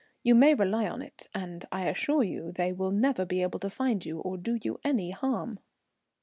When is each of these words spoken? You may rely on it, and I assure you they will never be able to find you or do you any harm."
You 0.23 0.33
may 0.33 0.55
rely 0.55 0.89
on 0.89 1.03
it, 1.03 1.27
and 1.31 1.63
I 1.71 1.85
assure 1.85 2.23
you 2.23 2.51
they 2.53 2.73
will 2.73 2.89
never 2.89 3.23
be 3.23 3.43
able 3.43 3.59
to 3.59 3.69
find 3.69 4.03
you 4.03 4.19
or 4.19 4.35
do 4.35 4.57
you 4.59 4.79
any 4.83 5.11
harm." 5.11 5.59